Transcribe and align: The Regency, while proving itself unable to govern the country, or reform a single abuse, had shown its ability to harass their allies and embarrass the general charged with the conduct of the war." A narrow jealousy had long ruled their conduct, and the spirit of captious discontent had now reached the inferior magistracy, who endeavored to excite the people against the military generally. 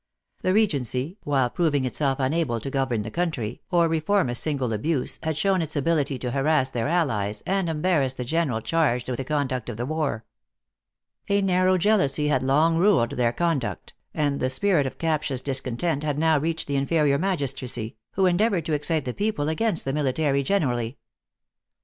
The 0.41 0.51
Regency, 0.55 1.19
while 1.25 1.51
proving 1.51 1.85
itself 1.85 2.19
unable 2.19 2.59
to 2.59 2.71
govern 2.71 3.03
the 3.03 3.11
country, 3.11 3.61
or 3.69 3.87
reform 3.87 4.29
a 4.29 4.33
single 4.33 4.73
abuse, 4.73 5.19
had 5.21 5.37
shown 5.37 5.61
its 5.61 5.75
ability 5.75 6.17
to 6.17 6.31
harass 6.31 6.71
their 6.71 6.87
allies 6.87 7.43
and 7.45 7.69
embarrass 7.69 8.15
the 8.15 8.25
general 8.25 8.61
charged 8.61 9.09
with 9.09 9.17
the 9.17 9.23
conduct 9.23 9.69
of 9.69 9.77
the 9.77 9.85
war." 9.85 10.25
A 11.29 11.39
narrow 11.43 11.77
jealousy 11.77 12.29
had 12.29 12.41
long 12.41 12.77
ruled 12.77 13.11
their 13.11 13.31
conduct, 13.31 13.93
and 14.11 14.39
the 14.39 14.49
spirit 14.49 14.87
of 14.87 14.97
captious 14.97 15.39
discontent 15.39 16.03
had 16.03 16.17
now 16.17 16.39
reached 16.39 16.65
the 16.67 16.77
inferior 16.77 17.19
magistracy, 17.19 17.95
who 18.13 18.25
endeavored 18.25 18.65
to 18.65 18.73
excite 18.73 19.05
the 19.05 19.13
people 19.13 19.49
against 19.49 19.85
the 19.85 19.93
military 19.93 20.41
generally. 20.41 20.97